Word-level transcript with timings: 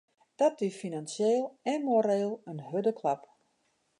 Dat 0.39 0.55
wie 0.61 0.71
finansjeel 0.77 1.43
en 1.71 1.83
moreel 1.89 2.33
in 2.49 2.59
hurde 2.67 2.93
klap. 2.99 3.21